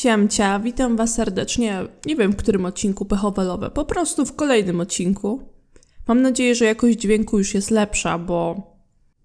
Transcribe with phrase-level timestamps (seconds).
[0.00, 1.84] Siemcia, witam Was serdecznie.
[2.06, 5.48] Nie wiem, w którym odcinku pechowelowe, po prostu w kolejnym odcinku.
[6.08, 8.62] Mam nadzieję, że jakość dźwięku już jest lepsza, bo.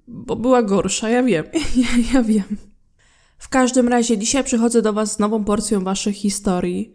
[0.08, 1.46] bo była gorsza, ja wiem,
[1.84, 2.58] ja, ja wiem.
[3.38, 6.94] W każdym razie, dzisiaj przychodzę do Was z nową porcją Waszych historii.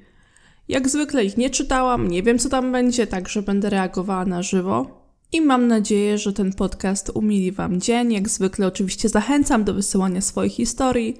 [0.68, 5.04] Jak zwykle ich nie czytałam, nie wiem co tam będzie, także będę reagowała na żywo.
[5.32, 8.12] I mam nadzieję, że ten podcast umili Wam dzień.
[8.12, 11.16] Jak zwykle, oczywiście zachęcam do wysyłania swoich historii,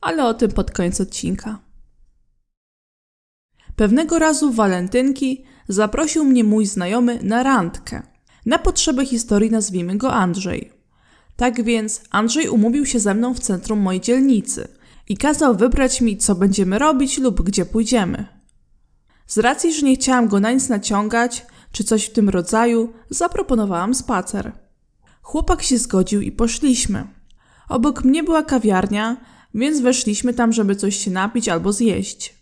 [0.00, 1.65] ale o tym pod koniec odcinka.
[3.76, 8.02] Pewnego razu walentynki zaprosił mnie mój znajomy na randkę.
[8.46, 10.72] Na potrzeby historii nazwijmy go Andrzej.
[11.36, 14.68] Tak więc Andrzej umówił się ze mną w centrum mojej dzielnicy
[15.08, 18.26] i kazał wybrać mi, co będziemy robić lub gdzie pójdziemy.
[19.26, 23.94] Z racji, że nie chciałam go na nic naciągać, czy coś w tym rodzaju, zaproponowałam
[23.94, 24.52] spacer.
[25.22, 27.06] Chłopak się zgodził i poszliśmy.
[27.68, 29.16] Obok mnie była kawiarnia,
[29.54, 32.35] więc weszliśmy tam, żeby coś się napić albo zjeść.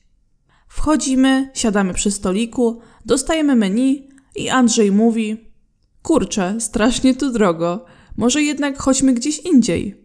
[0.76, 5.50] Wchodzimy, siadamy przy stoliku, dostajemy menu i Andrzej mówi:
[6.02, 7.84] Kurczę, strasznie tu drogo,
[8.16, 10.04] może jednak chodźmy gdzieś indziej.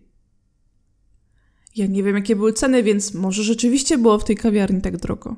[1.75, 5.36] Ja nie wiem, jakie były ceny, więc może rzeczywiście było w tej kawiarni tak drogo.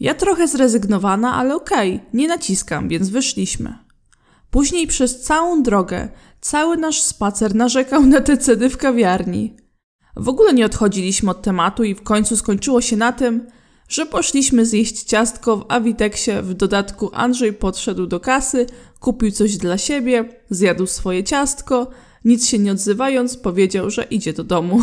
[0.00, 3.78] Ja trochę zrezygnowana, ale okej, okay, nie naciskam, więc wyszliśmy.
[4.50, 6.08] Później przez całą drogę,
[6.40, 9.56] cały nasz spacer narzekał na te ceny w kawiarni.
[10.16, 13.46] W ogóle nie odchodziliśmy od tematu i w końcu skończyło się na tym,
[13.88, 16.30] że poszliśmy zjeść ciastko w Aviteksie.
[16.42, 18.66] W dodatku Andrzej podszedł do kasy,
[19.00, 21.90] kupił coś dla siebie, zjadł swoje ciastko,
[22.24, 24.82] nic się nie odzywając, powiedział, że idzie do domu.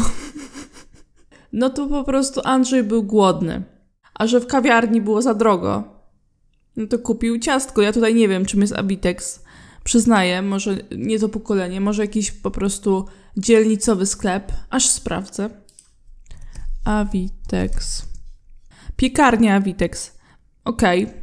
[1.53, 3.63] no to po prostu Andrzej był głodny.
[4.13, 5.83] A że w kawiarni było za drogo,
[6.75, 7.81] no to kupił ciastko.
[7.81, 9.43] Ja tutaj nie wiem, czym jest Abitex.
[9.83, 13.05] Przyznaję, może nie to pokolenie, może jakiś po prostu
[13.37, 14.51] dzielnicowy sklep.
[14.69, 15.49] Aż sprawdzę.
[16.85, 18.12] Avitex.
[19.03, 20.17] Piekarnia Avitex.
[20.65, 21.03] Okej.
[21.03, 21.15] Okay.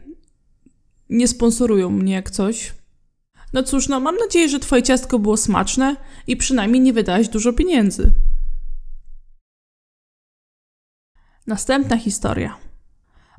[1.09, 2.75] Nie sponsorują mnie jak coś.
[3.53, 5.97] No cóż, no mam nadzieję, że twoje ciastko było smaczne
[6.27, 8.13] i przynajmniej nie wydałeś dużo pieniędzy.
[11.47, 12.57] Następna historia.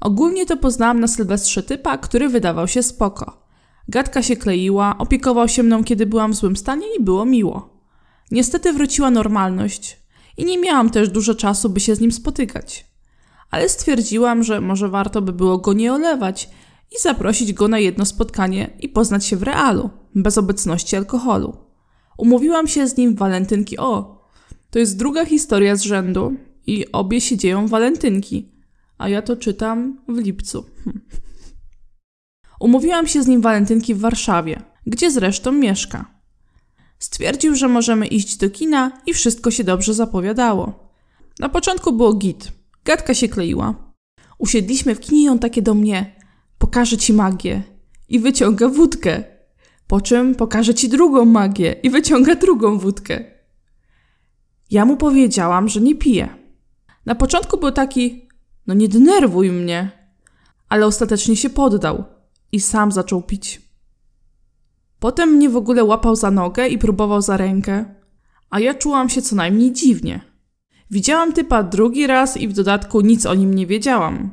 [0.02, 3.48] Ogólnie to poznałam na Sylwestrze typa, który wydawał się spoko.
[3.88, 7.84] Gadka się kleiła, opiekował się mną, kiedy byłam w złym stanie i było miło.
[8.32, 10.00] Niestety wróciła normalność
[10.38, 12.91] i nie miałam też dużo czasu, by się z nim spotykać.
[13.52, 16.50] Ale stwierdziłam, że może warto by było go nie olewać
[16.92, 21.58] i zaprosić go na jedno spotkanie i poznać się w realu, bez obecności alkoholu.
[22.18, 23.78] Umówiłam się z nim w walentynki.
[23.78, 24.22] O,
[24.70, 26.34] to jest druga historia z rzędu
[26.68, 28.52] i obie się dzieją walentynki,
[28.98, 30.66] a ja to czytam w lipcu.
[32.60, 36.22] Umówiłam się z nim walentynki w Warszawie, gdzie zresztą mieszka.
[37.00, 40.92] Stwierdził, że możemy iść do kina i wszystko się dobrze zapowiadało.
[41.40, 42.61] Na początku było git.
[42.86, 43.94] Gadka się kleiła.
[44.38, 46.16] Usiedliśmy w kinie i on takie do mnie
[46.58, 47.64] pokażę ci magię.
[48.10, 49.24] I wyciąga wódkę.
[49.88, 53.24] Po czym pokażę ci drugą magię i wyciąga drugą wódkę.
[54.72, 56.30] Ja mu powiedziałam, że nie piję.
[57.06, 58.30] Na początku był taki,
[58.68, 59.92] no nie denerwuj mnie.
[60.70, 62.04] Ale ostatecznie się poddał
[62.52, 63.62] i sam zaczął pić.
[65.00, 67.96] Potem mnie w ogóle łapał za nogę i próbował za rękę,
[68.50, 70.31] a ja czułam się co najmniej dziwnie.
[70.92, 74.32] Widziałam typa drugi raz i w dodatku nic o nim nie wiedziałam.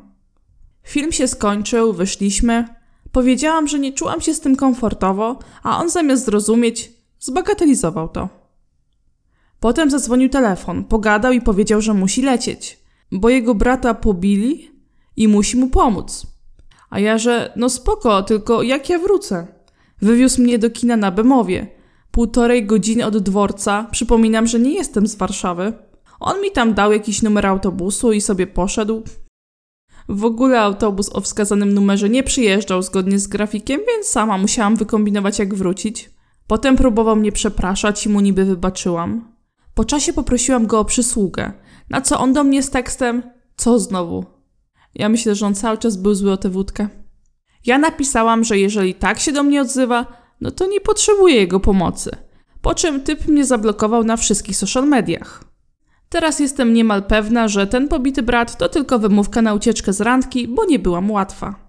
[0.83, 2.65] Film się skończył, wyszliśmy.
[3.13, 8.29] Powiedziałam, że nie czułam się z tym komfortowo, a on zamiast zrozumieć, zbagatelizował to.
[9.61, 12.79] Potem zadzwonił telefon, pogadał i powiedział, że musi lecieć,
[13.13, 14.71] bo jego brata pobili
[15.17, 16.27] i musi mu pomóc.
[16.91, 19.47] A ja, że no spoko, tylko jak ja wrócę?
[20.03, 21.67] Wywiózł mnie do kina na Bemowie.
[22.11, 23.89] Półtorej godziny od dworca.
[23.91, 25.88] Przypominam, że nie jestem z Warszawy.
[26.21, 29.03] On mi tam dał jakiś numer autobusu i sobie poszedł.
[30.09, 35.39] W ogóle autobus o wskazanym numerze nie przyjeżdżał zgodnie z grafikiem, więc sama musiałam wykombinować,
[35.39, 36.11] jak wrócić.
[36.47, 39.35] Potem próbował mnie przepraszać i mu niby wybaczyłam.
[39.75, 41.53] Po czasie poprosiłam go o przysługę,
[41.91, 43.23] na co on do mnie z tekstem:
[43.57, 44.25] Co znowu?
[44.95, 46.89] Ja myślę, że on cały czas był zły o tę wódkę.
[47.67, 50.07] Ja napisałam, że jeżeli tak się do mnie odzywa,
[50.41, 52.11] no to nie potrzebuję jego pomocy.
[52.63, 55.48] Po czym typ mnie zablokował na wszystkich social mediach.
[56.09, 60.49] Teraz jestem niemal pewna, że ten pobity brat to tylko wymówka na ucieczkę z randki,
[60.49, 61.69] bo nie byłam łatwa.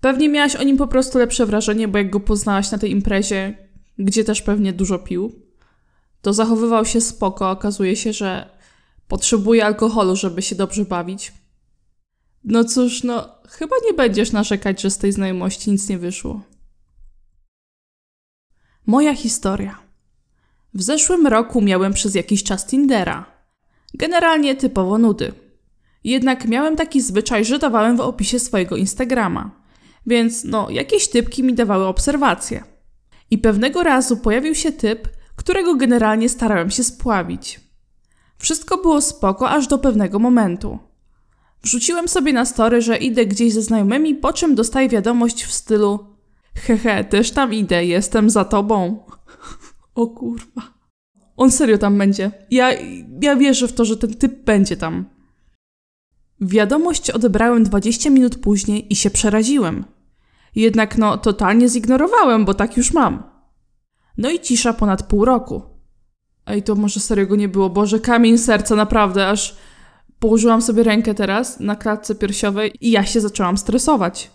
[0.00, 3.68] Pewnie miałaś o nim po prostu lepsze wrażenie, bo jak go poznałaś na tej imprezie,
[3.98, 5.42] gdzie też pewnie dużo pił,
[6.22, 7.50] to zachowywał się spoko.
[7.50, 8.58] Okazuje się, że
[9.08, 11.32] potrzebuje alkoholu, żeby się dobrze bawić.
[12.44, 16.40] No cóż, no, chyba nie będziesz narzekać, że z tej znajomości nic nie wyszło.
[18.86, 19.87] Moja historia.
[20.74, 23.26] W zeszłym roku miałem przez jakiś czas Tindera.
[23.94, 25.32] Generalnie typowo nudy.
[26.04, 29.50] Jednak miałem taki zwyczaj, że dawałem w opisie swojego Instagrama.
[30.06, 32.64] Więc no, jakieś typki mi dawały obserwacje.
[33.30, 37.60] I pewnego razu pojawił się typ, którego generalnie starałem się spławić.
[38.38, 40.78] Wszystko było spoko aż do pewnego momentu.
[41.62, 46.18] Wrzuciłem sobie na story, że idę gdzieś ze znajomymi, po czym dostaję wiadomość w stylu
[46.54, 49.04] Hehe, też tam idę, jestem za tobą.
[49.98, 50.62] o kurwa.
[51.36, 52.30] On serio tam będzie.
[52.50, 52.70] Ja,
[53.22, 55.04] ja wierzę w to, że ten typ będzie tam.
[56.40, 59.84] Wiadomość odebrałem 20 minut później i się przeraziłem.
[60.54, 63.22] Jednak no, totalnie zignorowałem, bo tak już mam.
[64.18, 65.62] No i cisza ponad pół roku.
[66.46, 67.70] Ej, to może serio go nie było.
[67.70, 69.56] Boże, kamień serca, naprawdę, aż
[70.18, 74.30] położyłam sobie rękę teraz na klatce piersiowej i ja się zaczęłam stresować.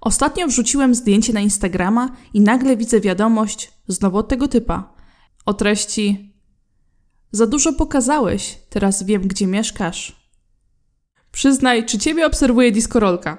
[0.00, 4.94] Ostatnio wrzuciłem zdjęcie na Instagrama i nagle widzę wiadomość znowu od tego typa
[5.46, 6.34] o treści
[7.32, 10.30] Za dużo pokazałeś, teraz wiem, gdzie mieszkasz.
[11.32, 13.38] Przyznaj, czy ciebie obserwuje diskorolka?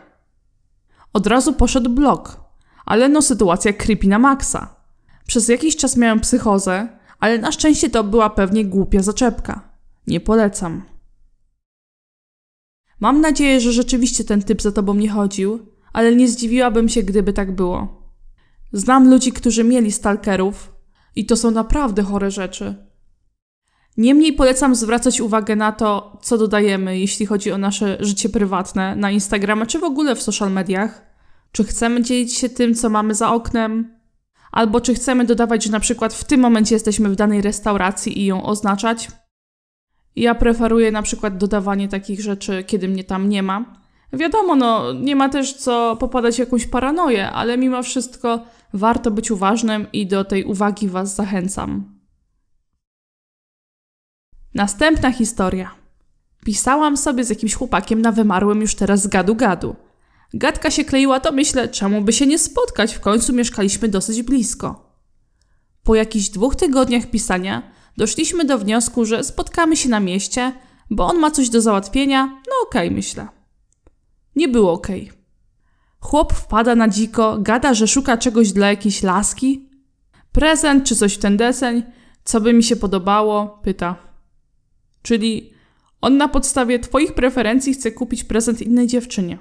[1.13, 2.39] Od razu poszedł blok,
[2.85, 4.75] ale no sytuacja creepy na maksa.
[5.27, 9.69] Przez jakiś czas miałem psychozę, ale na szczęście to była pewnie głupia zaczepka.
[10.07, 10.83] Nie polecam.
[12.99, 17.33] Mam nadzieję, że rzeczywiście ten typ za tobą nie chodził, ale nie zdziwiłabym się, gdyby
[17.33, 18.01] tak było.
[18.73, 20.73] Znam ludzi, którzy mieli stalkerów
[21.15, 22.75] i to są naprawdę chore rzeczy.
[23.97, 29.11] Niemniej polecam zwracać uwagę na to, co dodajemy, jeśli chodzi o nasze życie prywatne na
[29.11, 31.05] Instagramie czy w ogóle w social mediach.
[31.51, 33.97] Czy chcemy dzielić się tym, co mamy za oknem,
[34.51, 38.25] albo czy chcemy dodawać, że na przykład w tym momencie jesteśmy w danej restauracji i
[38.25, 39.07] ją oznaczać.
[40.15, 43.80] Ja preferuję na przykład dodawanie takich rzeczy, kiedy mnie tam nie ma.
[44.13, 49.31] Wiadomo, no, nie ma też co popadać w jakąś paranoję, ale mimo wszystko warto być
[49.31, 51.99] uważnym i do tej uwagi Was zachęcam.
[54.53, 55.71] Następna historia.
[56.45, 59.75] Pisałam sobie z jakimś chłopakiem na wymarłym już teraz gadu-gadu.
[60.33, 64.91] Gadka się kleiła, to myślę, czemu by się nie spotkać, w końcu mieszkaliśmy dosyć blisko.
[65.83, 70.51] Po jakichś dwóch tygodniach pisania doszliśmy do wniosku, że spotkamy się na mieście,
[70.89, 73.40] bo on ma coś do załatwienia, no okej, okay, myślę.
[74.35, 75.03] Nie było okej.
[75.03, 75.21] Okay.
[75.99, 79.69] Chłop wpada na dziko, gada, że szuka czegoś dla jakiejś laski.
[80.31, 81.83] Prezent czy coś w ten deseń,
[82.23, 83.95] co by mi się podobało, pyta.
[85.01, 85.53] Czyli
[86.01, 89.37] on na podstawie Twoich preferencji chce kupić prezent innej dziewczynie.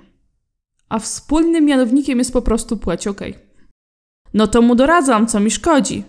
[0.88, 3.06] A wspólnym mianownikiem jest po prostu płeć.
[3.06, 3.34] Okay.
[4.34, 6.04] No to mu doradzam, co mi szkodzi.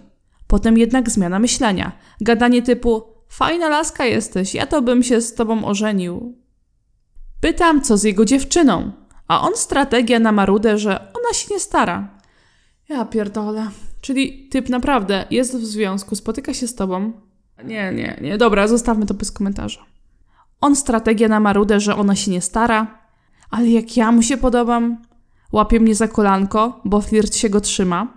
[0.48, 1.92] Potem jednak zmiana myślenia.
[2.22, 6.41] Gadanie typu fajna laska jesteś, ja to bym się z tobą ożenił.
[7.42, 8.92] Pytam, co z jego dziewczyną,
[9.28, 12.08] a on strategia na marudę, że ona się nie stara.
[12.90, 13.68] Ja pierdolę.
[14.02, 17.12] Czyli typ naprawdę jest w związku, spotyka się z tobą.
[17.64, 19.86] Nie, nie, nie, dobra, zostawmy to bez komentarza.
[20.62, 23.00] On strategia na marudę, że ona się nie stara,
[23.50, 24.98] ale jak ja mu się podobam,
[25.52, 28.08] łapie mnie za kolanko, bo flirt się go trzyma.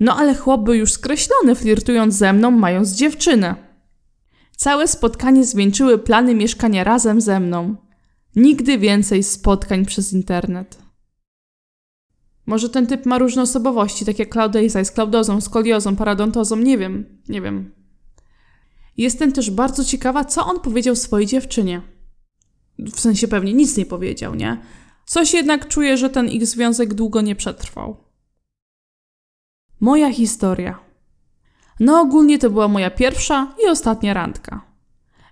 [0.00, 3.54] No ale chłop był już skreślony, flirtując ze mną, mając dziewczynę.
[4.56, 7.76] Całe spotkanie zwieńczyły plany mieszkania razem ze mną.
[8.36, 10.78] Nigdy więcej spotkań przez internet.
[12.46, 17.40] Może ten typ ma różne osobowości, takie Cloudesa z klaudozą, skoliozą, paradontozą, nie wiem, nie
[17.40, 17.74] wiem.
[18.96, 21.82] Jestem też bardzo ciekawa, co on powiedział swojej dziewczynie.
[22.78, 24.60] W sensie pewnie nic nie powiedział, nie?
[25.06, 27.96] Coś jednak czuję, że ten ich związek długo nie przetrwał.
[29.80, 30.78] Moja historia.
[31.80, 34.64] No ogólnie to była moja pierwsza i ostatnia randka.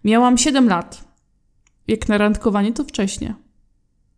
[0.04, 1.11] Miałam 7 lat.
[1.88, 3.34] Jak na randkowanie to wcześnie.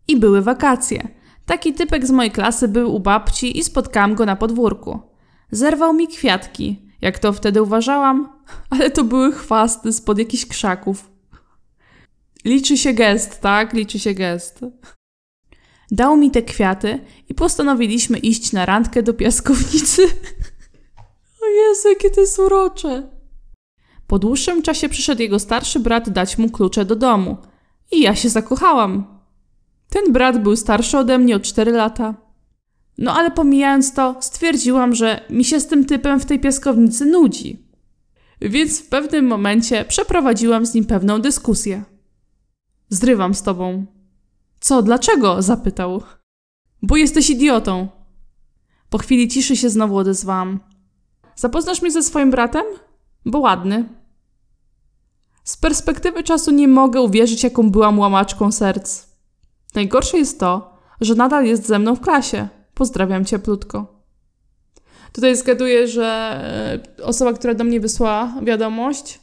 [0.09, 1.09] I były wakacje.
[1.47, 5.00] Taki typek z mojej klasy był u babci i spotkałam go na podwórku.
[5.50, 8.33] Zerwał mi kwiatki, jak to wtedy uważałam,
[8.71, 11.11] ale to były chwasty spod jakichś krzaków.
[12.44, 13.73] Liczy się gest, tak?
[13.73, 14.61] Liczy się gest.
[15.90, 20.02] Dał mi te kwiaty i postanowiliśmy iść na randkę do piaskownicy.
[21.42, 23.11] o Jezu, jakie to jest urocze.
[24.06, 27.37] Po dłuższym czasie przyszedł jego starszy brat dać mu klucze do domu.
[27.94, 29.18] I ja się zakochałam.
[29.88, 32.14] Ten brat był starszy ode mnie o 4 lata.
[32.98, 37.66] No ale pomijając to, stwierdziłam, że mi się z tym typem w tej piaskownicy nudzi.
[38.40, 41.84] Więc w pewnym momencie przeprowadziłam z nim pewną dyskusję.
[42.88, 43.86] Zrywam z tobą.
[44.60, 45.42] Co, dlaczego?
[45.42, 46.02] zapytał.
[46.82, 47.88] Bo jesteś idiotą.
[48.90, 50.60] Po chwili ciszy się znowu odezwałam.
[51.36, 52.64] Zapoznasz mnie ze swoim bratem?
[53.26, 53.88] Bo ładny.
[55.44, 59.06] Z perspektywy czasu nie mogę uwierzyć, jaką byłam łamaczką serc.
[59.74, 62.48] Najgorsze jest to, że nadal jest ze mną w klasie.
[62.74, 64.04] Pozdrawiam cieplutko.
[65.12, 66.06] Tutaj zgaduję, że
[66.98, 69.20] e, osoba, która do mnie wysłała wiadomość,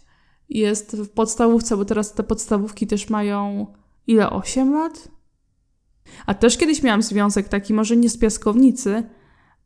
[0.50, 3.68] jest w podstawówce, bo teraz te podstawówki też mają
[4.08, 4.30] ile?
[4.30, 5.08] 8 lat?
[6.26, 9.04] A też kiedyś miałam związek taki, może nie z piaskownicy,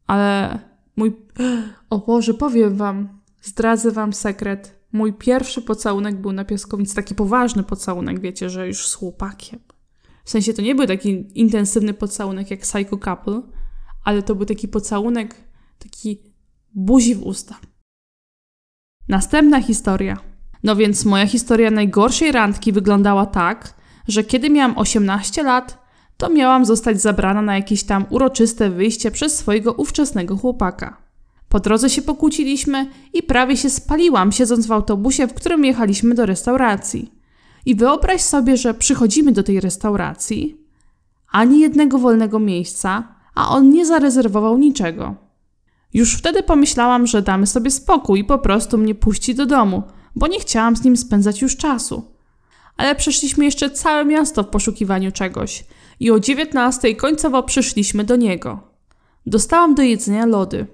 [0.08, 0.60] ale
[0.96, 1.16] mój.
[1.90, 3.10] O Boże, powiem wam,
[3.42, 4.80] zdradzę wam sekret.
[4.96, 9.60] Mój pierwszy pocałunek był na piaskownicy, taki poważny pocałunek, wiecie, że już z chłopakiem.
[10.24, 13.42] W sensie to nie był taki intensywny pocałunek jak Psycho Couple,
[14.04, 15.36] ale to był taki pocałunek,
[15.80, 16.22] taki
[16.74, 17.56] buzi w usta.
[19.08, 20.18] Następna historia.
[20.64, 23.74] No więc moja historia najgorszej randki wyglądała tak,
[24.08, 25.86] że kiedy miałam 18 lat,
[26.18, 31.05] to miałam zostać zabrana na jakieś tam uroczyste wyjście przez swojego ówczesnego chłopaka.
[31.56, 36.26] Po drodze się pokłóciliśmy i prawie się spaliłam, siedząc w autobusie, w którym jechaliśmy do
[36.26, 37.12] restauracji.
[37.66, 40.58] I wyobraź sobie, że przychodzimy do tej restauracji,
[41.32, 45.16] ani jednego wolnego miejsca, a on nie zarezerwował niczego.
[45.94, 49.84] Już wtedy pomyślałam, że damy sobie spokój i po prostu mnie puści do domu,
[50.16, 52.12] bo nie chciałam z nim spędzać już czasu.
[52.78, 55.66] Ale przeszliśmy jeszcze całe miasto w poszukiwaniu czegoś
[56.00, 58.60] i o dziewiętnastej końcowo przyszliśmy do niego.
[59.26, 60.68] Dostałam do jedzenia lody.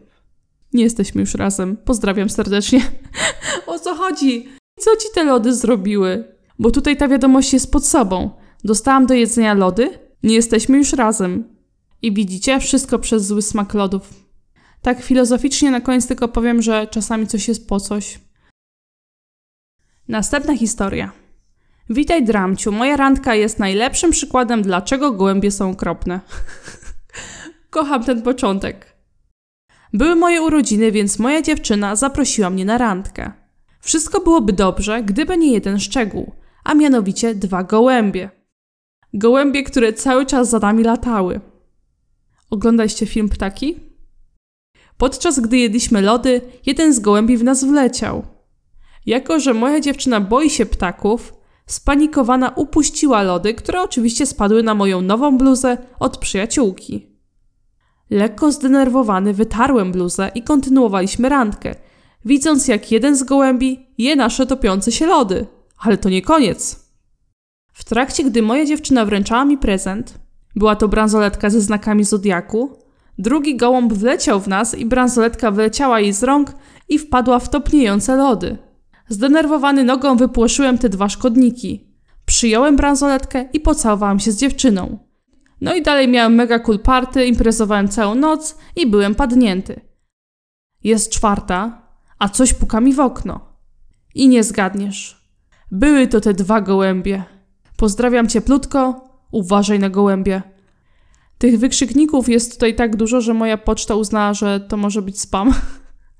[0.73, 1.77] Nie jesteśmy już razem.
[1.77, 2.81] Pozdrawiam serdecznie.
[3.67, 4.49] o co chodzi?
[4.79, 6.35] Co ci te lody zrobiły?
[6.59, 8.29] Bo tutaj ta wiadomość jest pod sobą.
[8.63, 9.99] Dostałam do jedzenia lody?
[10.23, 11.43] Nie jesteśmy już razem.
[12.01, 14.13] I widzicie, wszystko przez zły smak lodów.
[14.81, 18.19] Tak filozoficznie na koniec tylko powiem, że czasami coś jest po coś.
[20.07, 21.11] Następna historia.
[21.89, 22.71] Witaj, Dramciu.
[22.71, 26.19] Moja randka jest najlepszym przykładem, dlaczego gołębie są okropne.
[27.69, 28.90] Kocham ten początek.
[29.93, 33.31] Były moje urodziny, więc moja dziewczyna zaprosiła mnie na randkę.
[33.79, 36.31] Wszystko byłoby dobrze, gdyby nie jeden szczegół,
[36.63, 38.29] a mianowicie dwa gołębie.
[39.13, 41.39] Gołębie, które cały czas za nami latały.
[42.49, 43.79] Oglądaliście film Ptaki?
[44.97, 48.25] Podczas gdy jedliśmy lody, jeden z gołębi w nas wleciał.
[49.05, 51.33] Jako, że moja dziewczyna boi się ptaków,
[51.71, 57.10] Spanikowana upuściła lody, które oczywiście spadły na moją nową bluzę od przyjaciółki.
[58.11, 61.75] Lekko zdenerwowany wytarłem bluzę i kontynuowaliśmy randkę,
[62.25, 65.45] widząc jak jeden z gołębi je nasze topiące się lody.
[65.79, 66.89] Ale to nie koniec.
[67.73, 70.19] W trakcie, gdy moja dziewczyna wręczała mi prezent,
[70.55, 72.77] była to bransoletka ze znakami zodiaku,
[73.17, 76.53] drugi gołąb wleciał w nas i bransoletka wyleciała jej z rąk
[76.89, 78.57] i wpadła w topniejące lody.
[79.09, 81.87] Zdenerwowany nogą wypłoszyłem te dwa szkodniki.
[82.25, 85.10] Przyjąłem bransoletkę i pocałowałem się z dziewczyną.
[85.61, 89.81] No i dalej miałem mega cool party, imprezowałem całą noc i byłem padnięty.
[90.83, 91.81] Jest czwarta,
[92.19, 93.39] a coś puka mi w okno.
[94.15, 95.31] I nie zgadniesz.
[95.71, 97.23] Były to te dwa gołębie.
[97.77, 100.41] Pozdrawiam cieplutko, uważaj na gołębie.
[101.37, 105.53] Tych wykrzykników jest tutaj tak dużo, że moja poczta uznała, że to może być spam.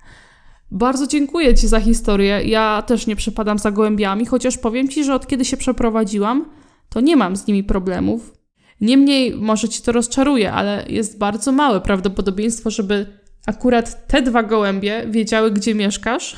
[0.71, 2.41] Bardzo dziękuję Ci za historię.
[2.43, 6.45] Ja też nie przepadam za gołębiami, chociaż powiem Ci, że od kiedy się przeprowadziłam,
[6.89, 8.40] to nie mam z nimi problemów.
[8.82, 15.08] Niemniej, może Ci to rozczaruje, ale jest bardzo małe prawdopodobieństwo, żeby akurat te dwa gołębie
[15.10, 16.36] wiedziały, gdzie mieszkasz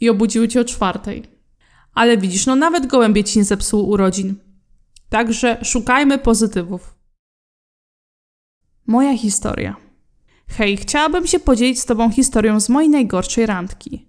[0.00, 1.22] i obudziły Cię o czwartej.
[1.94, 4.34] Ale widzisz, no nawet gołębie Ci nie zepsuł urodzin.
[5.08, 6.94] Także szukajmy pozytywów.
[8.86, 9.76] Moja historia.
[10.48, 14.08] Hej, chciałabym się podzielić z Tobą historią z mojej najgorszej randki.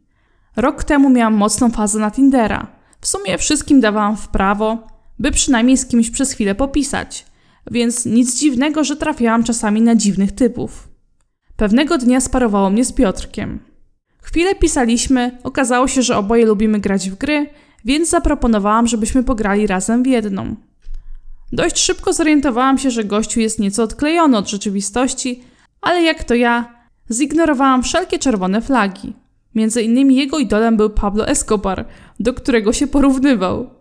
[0.55, 2.67] Rok temu miałam mocną fazę na Tindera.
[3.01, 4.87] W sumie wszystkim dawałam w prawo,
[5.19, 7.25] by przynajmniej z kimś przez chwilę popisać,
[7.71, 10.89] więc nic dziwnego, że trafiałam czasami na dziwnych typów.
[11.55, 13.59] Pewnego dnia sparowało mnie z Piotrkiem.
[14.21, 17.49] Chwilę pisaliśmy, okazało się, że oboje lubimy grać w gry,
[17.85, 20.55] więc zaproponowałam, żebyśmy pograli razem w jedną.
[21.51, 25.43] Dość szybko zorientowałam się, że gościu jest nieco odklejony od rzeczywistości,
[25.81, 26.75] ale jak to ja,
[27.11, 29.13] zignorowałam wszelkie czerwone flagi.
[29.55, 31.85] Między innymi jego idolem był Pablo Escobar,
[32.19, 33.78] do którego się porównywał.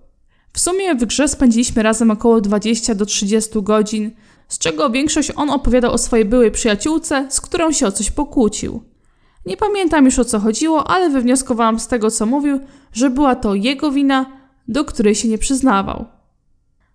[0.59, 4.11] W sumie w grze spędziliśmy razem około 20 do 30 godzin,
[4.49, 8.83] z czego większość on opowiadał o swojej byłej przyjaciółce, z którą się o coś pokłócił.
[9.47, 12.61] Nie pamiętam już o co chodziło, ale wywnioskowałam z tego, co mówił,
[12.93, 14.27] że była to jego wina,
[14.69, 16.05] do której się nie przyznawał.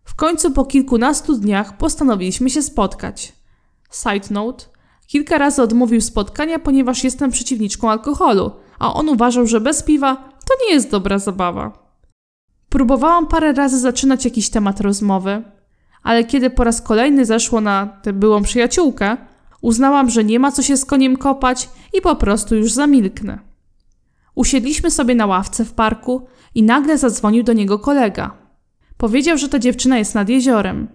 [0.03, 3.33] W końcu po kilkunastu dniach postanowiliśmy się spotkać.
[3.91, 4.65] Side note:
[5.07, 10.53] Kilka razy odmówił spotkania, ponieważ jestem przeciwniczką alkoholu, a on uważał, że bez piwa to
[10.67, 11.82] nie jest dobra zabawa.
[12.73, 15.43] Próbowałam parę razy zaczynać jakiś temat rozmowy,
[16.03, 19.17] ale kiedy po raz kolejny zeszło na tę byłą przyjaciółkę,
[19.61, 23.39] uznałam, że nie ma co się z koniem kopać i po prostu już zamilknę.
[24.35, 28.37] Usiedliśmy sobie na ławce w parku i nagle zadzwonił do niego kolega.
[28.97, 30.87] Powiedział, że ta dziewczyna jest nad jeziorem.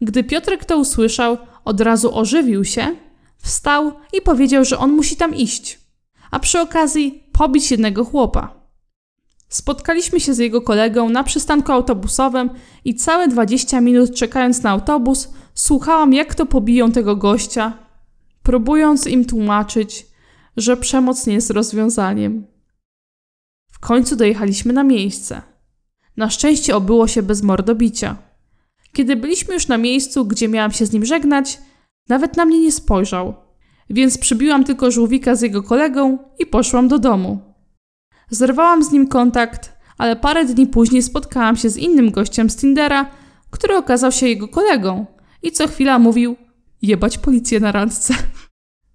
[0.00, 2.96] Gdy Piotrek to usłyszał, od razu ożywił się,
[3.38, 5.80] wstał i powiedział, że on musi tam iść,
[6.30, 8.57] a przy okazji pobić jednego chłopa.
[9.48, 12.50] Spotkaliśmy się z jego kolegą na przystanku autobusowym
[12.84, 17.78] i całe 20 minut czekając na autobus, słuchałam, jak to pobiją tego gościa,
[18.42, 20.06] próbując im tłumaczyć,
[20.56, 22.46] że przemoc nie jest rozwiązaniem.
[23.72, 25.42] W końcu dojechaliśmy na miejsce.
[26.16, 28.16] Na szczęście obyło się bez mordobicia.
[28.92, 31.58] Kiedy byliśmy już na miejscu, gdzie miałam się z nim żegnać,
[32.08, 33.34] nawet na mnie nie spojrzał,
[33.90, 37.47] więc przybiłam tylko żółwika z jego kolegą i poszłam do domu.
[38.30, 43.10] Zerwałam z nim kontakt, ale parę dni później spotkałam się z innym gościem z Tindera,
[43.50, 45.06] który okazał się jego kolegą
[45.42, 46.36] i co chwila mówił
[46.82, 48.14] jebać policję na randce.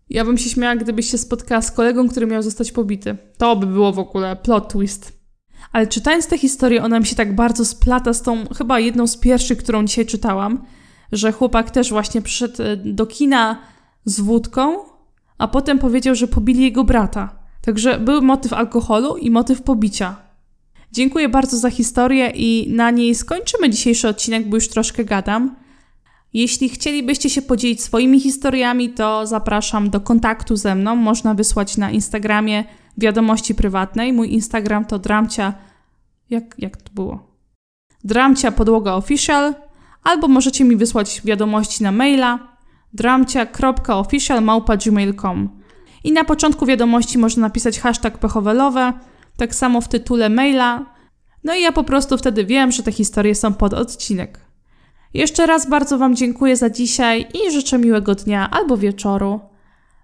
[0.10, 3.18] Ja bym się śmiała, gdybyś się spotkała z kolegą, który miał zostać pobity.
[3.38, 5.24] To by było w ogóle plot twist.
[5.72, 9.18] Ale czytając tę historię, ona mi się tak bardzo splata z tą chyba jedną z
[9.18, 10.66] pierwszych, którą dzisiaj czytałam,
[11.12, 13.62] że chłopak też właśnie przyszedł e, do kina
[14.06, 14.78] z wódką,
[15.38, 17.42] a potem powiedział, że pobili jego brata.
[17.65, 20.15] Także był motyw alkoholu i motyw pobicia.
[20.91, 25.55] Dziękuję bardzo za historię i na niej skończymy dzisiejszy odcinek, bo już troszkę gadam.
[26.34, 30.96] Jeśli chcielibyście się podzielić swoimi historiami, to zapraszam do kontaktu ze mną.
[30.96, 32.63] Można wysłać na Instagramie
[32.98, 34.13] wiadomości prywatnej.
[34.13, 35.53] Mój Instagram to dramcia.
[36.29, 37.27] Jak, jak to było?
[38.03, 39.53] Dramcia podłoga official.
[40.03, 42.39] Albo możecie mi wysłać wiadomości na maila
[42.93, 45.62] dramcia.official.gmail.com
[46.03, 48.93] I na początku wiadomości można napisać hashtag pechowelowe,
[49.38, 50.86] tak samo w tytule maila.
[51.43, 54.39] No i ja po prostu wtedy wiem, że te historie są pod odcinek.
[55.13, 59.39] Jeszcze raz bardzo Wam dziękuję za dzisiaj i życzę miłego dnia albo wieczoru,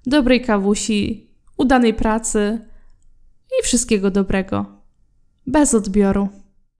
[0.06, 2.66] dobrej kawusi, udanej pracy
[3.60, 4.66] i wszystkiego dobrego.
[5.48, 6.30] Bez odbioru.